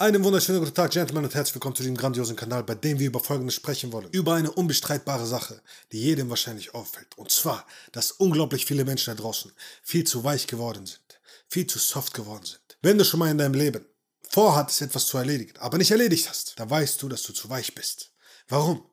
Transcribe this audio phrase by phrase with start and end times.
[0.00, 3.08] Einen wunderschönen guten Tag, Gentlemen, und herzlich willkommen zu diesem grandiosen Kanal, bei dem wir
[3.08, 4.08] über Folgendes sprechen wollen.
[4.12, 7.18] Über eine unbestreitbare Sache, die jedem wahrscheinlich auffällt.
[7.18, 9.50] Und zwar, dass unglaublich viele Menschen da draußen
[9.82, 12.60] viel zu weich geworden sind, viel zu soft geworden sind.
[12.80, 13.84] Wenn du schon mal in deinem Leben
[14.30, 17.74] vorhattest, etwas zu erledigen, aber nicht erledigt hast, dann weißt du, dass du zu weich
[17.74, 18.12] bist.
[18.46, 18.86] Warum?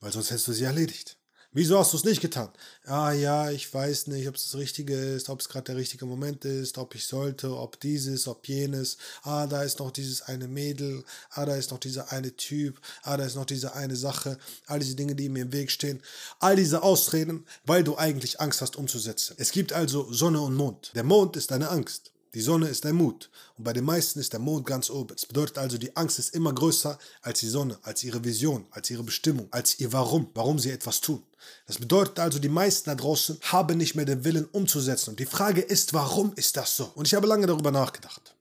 [0.00, 1.17] Weil sonst hättest du sie erledigt.
[1.52, 2.50] Wieso hast du es nicht getan?
[2.84, 6.04] Ah ja, ich weiß nicht, ob es das Richtige ist, ob es gerade der richtige
[6.04, 8.98] Moment ist, ob ich sollte, ob dieses, ob jenes.
[9.22, 11.04] Ah, da ist noch dieses eine Mädel.
[11.30, 12.78] Ah, da ist noch dieser eine Typ.
[13.02, 14.38] Ah, da ist noch diese eine Sache.
[14.66, 16.02] All diese Dinge, die mir im Weg stehen.
[16.38, 19.34] All diese Ausreden, weil du eigentlich Angst hast umzusetzen.
[19.38, 20.92] Es gibt also Sonne und Mond.
[20.94, 22.12] Der Mond ist deine Angst.
[22.34, 25.14] Die Sonne ist dein Mut und bei den meisten ist der Mond ganz oben.
[25.14, 28.90] Das bedeutet also, die Angst ist immer größer als die Sonne, als ihre Vision, als
[28.90, 31.22] ihre Bestimmung, als ihr Warum, warum sie etwas tun.
[31.66, 35.10] Das bedeutet also, die meisten da draußen haben nicht mehr den Willen umzusetzen.
[35.10, 36.90] Und die Frage ist, warum ist das so?
[36.94, 38.34] Und ich habe lange darüber nachgedacht.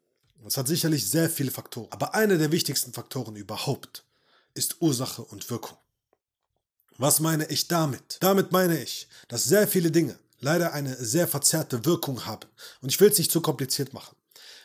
[0.46, 1.92] Es hat sicherlich sehr viele Faktoren.
[1.92, 4.04] Aber einer der wichtigsten Faktoren überhaupt
[4.54, 5.78] ist Ursache und Wirkung.
[6.98, 8.18] Was meine ich damit?
[8.22, 12.48] Damit meine ich, dass sehr viele Dinge, leider eine sehr verzerrte Wirkung haben.
[12.82, 14.16] Und ich will es nicht zu kompliziert machen.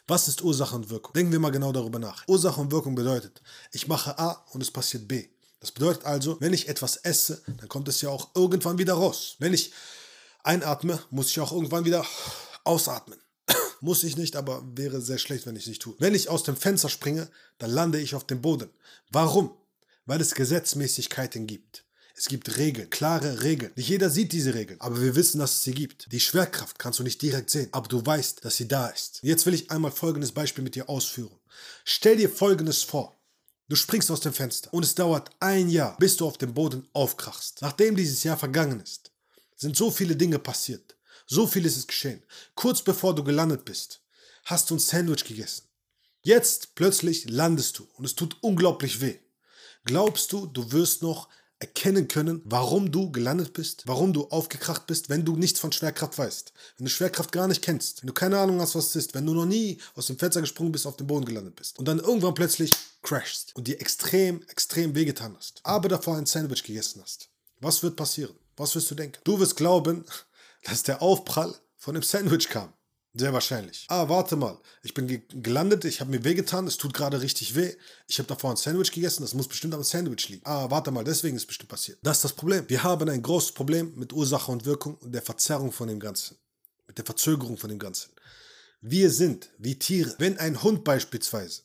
[0.06, 1.12] Was ist Ursache und Wirkung?
[1.12, 2.26] Denken wir mal genau darüber nach.
[2.26, 5.28] Ursache und Wirkung bedeutet, ich mache A und es passiert B.
[5.60, 9.36] Das bedeutet also, wenn ich etwas esse, dann kommt es ja auch irgendwann wieder raus.
[9.38, 9.72] Wenn ich
[10.42, 12.04] einatme, muss ich auch irgendwann wieder
[12.64, 13.18] ausatmen.
[13.80, 15.94] muss ich nicht, aber wäre sehr schlecht, wenn ich es nicht tue.
[16.00, 18.70] Wenn ich aus dem Fenster springe, dann lande ich auf dem Boden.
[19.10, 19.56] Warum?
[20.04, 21.84] Weil es Gesetzmäßigkeiten gibt.
[22.14, 23.72] Es gibt Regeln, klare Regeln.
[23.74, 26.12] Nicht jeder sieht diese Regeln, aber wir wissen, dass es sie gibt.
[26.12, 29.20] Die Schwerkraft kannst du nicht direkt sehen, aber du weißt, dass sie da ist.
[29.22, 31.38] Jetzt will ich einmal folgendes Beispiel mit dir ausführen.
[31.84, 33.16] Stell dir folgendes vor.
[33.68, 36.86] Du springst aus dem Fenster und es dauert ein Jahr, bis du auf dem Boden
[36.92, 37.62] aufkrachst.
[37.62, 39.10] Nachdem dieses Jahr vergangen ist,
[39.56, 40.96] sind so viele Dinge passiert.
[41.26, 42.22] So vieles ist geschehen.
[42.54, 44.02] Kurz bevor du gelandet bist,
[44.44, 45.64] hast du ein Sandwich gegessen.
[46.22, 49.18] Jetzt plötzlich landest du und es tut unglaublich weh.
[49.84, 51.28] Glaubst du, du wirst noch
[51.62, 56.18] erkennen können, warum du gelandet bist, warum du aufgekracht bist, wenn du nichts von Schwerkraft
[56.18, 56.52] weißt.
[56.76, 59.24] Wenn du Schwerkraft gar nicht kennst, wenn du keine Ahnung hast, was es ist, wenn
[59.24, 62.00] du noch nie aus dem Fenster gesprungen bist, auf dem Boden gelandet bist und dann
[62.00, 62.72] irgendwann plötzlich
[63.02, 67.28] crashst und dir extrem, extrem wehgetan hast, aber davor ein Sandwich gegessen hast.
[67.60, 68.34] Was wird passieren?
[68.56, 69.20] Was wirst du denken?
[69.22, 70.04] Du wirst glauben,
[70.64, 72.72] dass der Aufprall von dem Sandwich kam.
[73.14, 73.84] Sehr wahrscheinlich.
[73.88, 74.58] Ah, warte mal.
[74.82, 77.74] Ich bin gelandet, ich habe mir wehgetan, es tut gerade richtig weh.
[78.08, 80.46] Ich habe davor ein Sandwich gegessen, das muss bestimmt am Sandwich liegen.
[80.46, 81.98] Ah, warte mal, deswegen ist es bestimmt passiert.
[82.02, 82.64] Das ist das Problem.
[82.68, 86.38] Wir haben ein großes Problem mit Ursache und Wirkung und der Verzerrung von dem Ganzen.
[86.86, 88.12] Mit der Verzögerung von dem Ganzen.
[88.80, 90.14] Wir sind wie Tiere.
[90.18, 91.62] Wenn ein Hund beispielsweise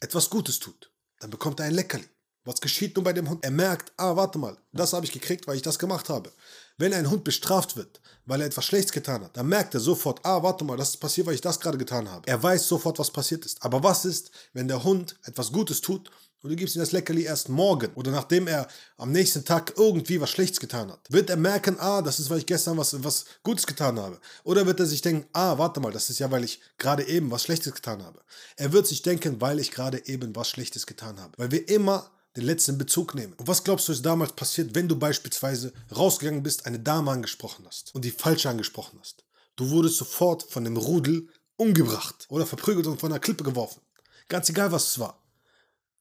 [0.00, 0.90] etwas Gutes tut,
[1.20, 2.08] dann bekommt er ein Leckerli.
[2.48, 3.44] Was geschieht nun bei dem Hund?
[3.44, 6.32] Er merkt, ah, warte mal, das habe ich gekriegt, weil ich das gemacht habe.
[6.78, 10.24] Wenn ein Hund bestraft wird, weil er etwas Schlechtes getan hat, dann merkt er sofort,
[10.24, 12.26] ah, warte mal, das ist passiert, weil ich das gerade getan habe.
[12.26, 13.62] Er weiß sofort, was passiert ist.
[13.62, 16.10] Aber was ist, wenn der Hund etwas Gutes tut
[16.40, 18.66] und du gibst ihm das Leckerli erst morgen oder nachdem er
[18.96, 21.00] am nächsten Tag irgendwie was Schlechtes getan hat?
[21.10, 24.18] Wird er merken, ah, das ist, weil ich gestern was, was Gutes getan habe?
[24.44, 27.30] Oder wird er sich denken, ah, warte mal, das ist ja, weil ich gerade eben
[27.30, 28.22] was Schlechtes getan habe?
[28.56, 31.34] Er wird sich denken, weil ich gerade eben was Schlechtes getan habe.
[31.36, 33.32] Weil wir immer den letzten Bezug nehmen.
[33.34, 37.64] Und was glaubst du, ist damals passiert, wenn du beispielsweise rausgegangen bist, eine Dame angesprochen
[37.66, 39.24] hast und die falsche angesprochen hast?
[39.56, 43.80] Du wurdest sofort von dem Rudel umgebracht oder verprügelt und von einer Klippe geworfen.
[44.28, 45.20] Ganz egal, was es war.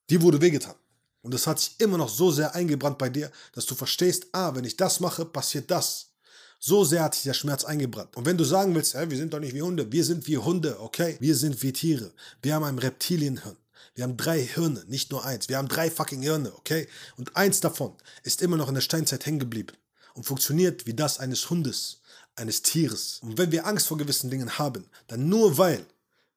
[0.09, 0.75] Die wurde wehgetan.
[1.21, 4.53] Und das hat sich immer noch so sehr eingebrannt bei dir, dass du verstehst, ah,
[4.53, 6.11] wenn ich das mache, passiert das.
[6.59, 8.15] So sehr hat sich der Schmerz eingebrannt.
[8.15, 10.37] Und wenn du sagen willst, hey, wir sind doch nicht wie Hunde, wir sind wie
[10.37, 11.17] Hunde, okay?
[11.19, 12.11] Wir sind wie Tiere.
[12.41, 13.57] Wir haben ein Reptilienhirn.
[13.95, 15.49] Wir haben drei Hirne, nicht nur eins.
[15.49, 16.87] Wir haben drei fucking Hirne, okay?
[17.17, 17.93] Und eins davon
[18.23, 19.73] ist immer noch in der Steinzeit hängen geblieben
[20.13, 22.01] und funktioniert wie das eines Hundes,
[22.35, 23.19] eines Tieres.
[23.21, 25.85] Und wenn wir Angst vor gewissen Dingen haben, dann nur weil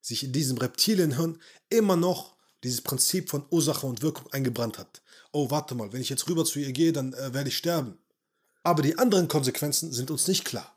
[0.01, 5.03] sich in diesem Reptilienhirn immer noch dieses Prinzip von Ursache und Wirkung eingebrannt hat.
[5.33, 7.99] Oh, warte mal, wenn ich jetzt rüber zu ihr gehe, dann äh, werde ich sterben.
[8.63, 10.77] Aber die anderen Konsequenzen sind uns nicht klar,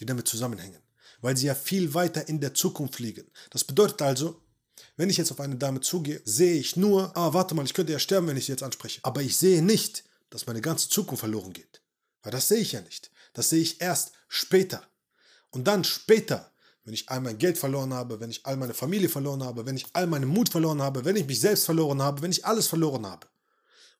[0.00, 0.82] die damit zusammenhängen,
[1.20, 3.30] weil sie ja viel weiter in der Zukunft liegen.
[3.50, 4.40] Das bedeutet also,
[4.96, 7.92] wenn ich jetzt auf eine Dame zugehe, sehe ich nur, ah, warte mal, ich könnte
[7.92, 9.00] ja sterben, wenn ich sie jetzt anspreche.
[9.02, 11.82] Aber ich sehe nicht, dass meine ganze Zukunft verloren geht.
[12.22, 13.10] Weil das sehe ich ja nicht.
[13.32, 14.82] Das sehe ich erst später.
[15.50, 16.50] Und dann später,
[16.84, 19.76] wenn ich all mein Geld verloren habe, wenn ich all meine Familie verloren habe, wenn
[19.76, 22.66] ich all meinen Mut verloren habe, wenn ich mich selbst verloren habe, wenn ich alles
[22.66, 23.26] verloren habe,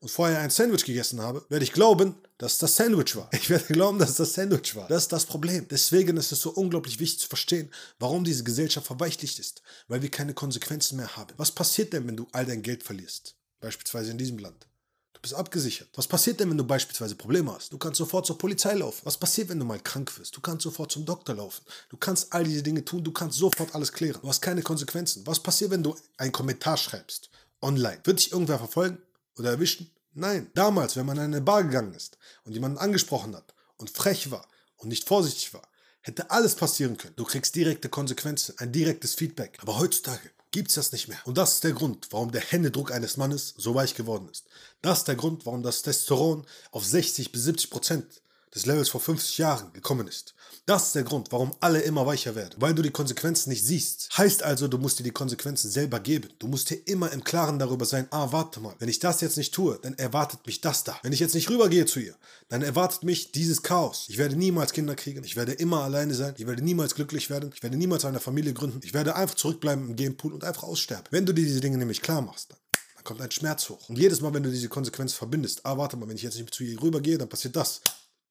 [0.05, 3.31] und vorher ein Sandwich gegessen habe, werde ich glauben, dass das Sandwich war.
[3.33, 4.87] Ich werde glauben, dass das Sandwich war.
[4.87, 5.67] Das ist das Problem.
[5.71, 9.62] Deswegen ist es so unglaublich wichtig zu verstehen, warum diese Gesellschaft verweichlicht ist.
[9.89, 11.33] Weil wir keine Konsequenzen mehr haben.
[11.39, 13.35] Was passiert denn, wenn du all dein Geld verlierst?
[13.61, 14.67] Beispielsweise in diesem Land.
[15.15, 15.89] Du bist abgesichert.
[15.95, 17.73] Was passiert denn, wenn du beispielsweise Probleme hast?
[17.73, 19.01] Du kannst sofort zur Polizei laufen.
[19.05, 20.37] Was passiert, wenn du mal krank wirst?
[20.37, 21.65] Du kannst sofort zum Doktor laufen.
[21.89, 23.03] Du kannst all diese Dinge tun.
[23.03, 24.21] Du kannst sofort alles klären.
[24.21, 25.27] Du hast keine Konsequenzen.
[25.27, 27.31] Was passiert, wenn du einen Kommentar schreibst?
[27.62, 28.01] Online.
[28.05, 28.99] Wird dich irgendwer verfolgen
[29.38, 29.90] oder erwischen?
[30.12, 30.50] Nein.
[30.54, 34.46] Damals, wenn man in eine Bar gegangen ist und jemanden angesprochen hat und frech war
[34.76, 35.69] und nicht vorsichtig war,
[36.00, 37.16] hätte alles passieren können.
[37.16, 39.58] Du kriegst direkte Konsequenzen, ein direktes Feedback.
[39.60, 41.19] Aber heutzutage gibt es das nicht mehr.
[41.25, 44.44] Und das ist der Grund, warum der Händedruck eines Mannes so weich geworden ist.
[44.82, 48.22] Das ist der Grund, warum das Testosteron auf 60 bis 70 Prozent
[48.55, 50.35] des Levels vor 50 Jahren gekommen ist.
[50.67, 54.09] Das ist der Grund, warum alle immer weicher werden, weil du die Konsequenzen nicht siehst.
[54.17, 56.31] Heißt also, du musst dir die Konsequenzen selber geben.
[56.39, 59.37] Du musst dir immer im Klaren darüber sein, ah, warte mal, wenn ich das jetzt
[59.37, 60.99] nicht tue, dann erwartet mich das da.
[61.03, 62.15] Wenn ich jetzt nicht rübergehe zu ihr,
[62.49, 64.06] dann erwartet mich dieses Chaos.
[64.09, 67.51] Ich werde niemals Kinder kriegen, ich werde immer alleine sein, ich werde niemals glücklich werden,
[67.55, 71.09] ich werde niemals eine Familie gründen, ich werde einfach zurückbleiben im Gamepool und einfach aussterben.
[71.11, 72.53] Wenn du dir diese Dinge nämlich klar machst,
[72.95, 73.91] dann kommt ein Schmerz hoch.
[73.91, 76.55] Und jedes Mal, wenn du diese Konsequenz verbindest, ah, warte mal, wenn ich jetzt nicht
[76.55, 77.83] zu ihr rübergehe, dann passiert das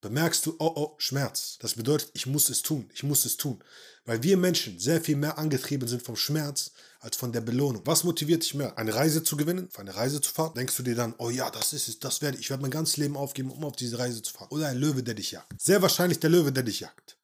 [0.04, 1.58] bemerkst du, oh oh, Schmerz.
[1.60, 3.64] Das bedeutet, ich muss es tun, ich muss es tun.
[4.06, 7.82] Weil wir Menschen sehr viel mehr angetrieben sind vom Schmerz als von der Belohnung.
[7.86, 8.78] Was motiviert dich mehr?
[8.78, 10.54] Eine Reise zu gewinnen, auf eine Reise zu fahren?
[10.56, 12.72] Denkst du dir dann, oh ja, das ist es, das werde ich, ich werde mein
[12.72, 14.50] ganzes Leben aufgeben, um auf diese Reise zu fahren.
[14.52, 15.54] Oder ein Löwe, der dich jagt.
[15.60, 17.18] Sehr wahrscheinlich der Löwe, der dich jagt.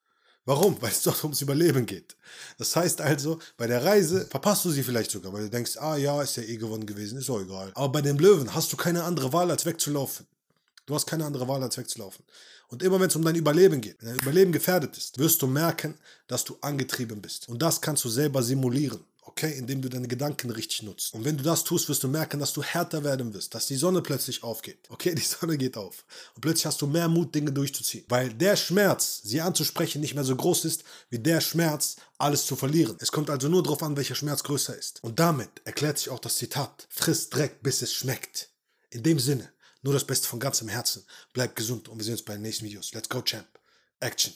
[0.46, 0.82] Warum?
[0.82, 2.16] Weil es doch ums Überleben geht.
[2.58, 5.98] Das heißt also, bei der Reise verpasst du sie vielleicht sogar, weil du denkst, ah
[5.98, 7.72] ja, ist ja eh gewonnen gewesen, ist auch egal.
[7.76, 10.26] Aber bei dem Löwen hast du keine andere Wahl, als wegzulaufen.
[10.90, 12.26] Du hast keine andere Wahl, als wegzulaufen.
[12.70, 15.46] Und immer wenn es um dein Überleben geht, wenn dein Überleben gefährdet ist, wirst du
[15.46, 15.94] merken,
[16.26, 17.48] dass du angetrieben bist.
[17.48, 19.06] Und das kannst du selber simulieren.
[19.22, 21.14] Okay, indem du deine Gedanken richtig nutzt.
[21.14, 23.76] Und wenn du das tust, wirst du merken, dass du härter werden wirst, dass die
[23.76, 24.80] Sonne plötzlich aufgeht.
[24.90, 26.06] Okay, die Sonne geht auf.
[26.34, 28.06] Und plötzlich hast du mehr Mut, Dinge durchzuziehen.
[28.10, 32.56] Weil der Schmerz, sie anzusprechen, nicht mehr so groß ist, wie der Schmerz, alles zu
[32.56, 32.98] verlieren.
[33.00, 35.04] Es kommt also nur darauf an, welcher Schmerz größer ist.
[35.04, 38.50] Und damit erklärt sich auch das Zitat, frisst Dreck, bis es schmeckt.
[38.90, 41.06] In dem Sinne, nur das Beste von ganzem Herzen.
[41.34, 42.94] Bleib gesund und wir sehen uns bei den nächsten Videos.
[42.94, 43.48] Let's go, Champ.
[44.00, 44.34] Action.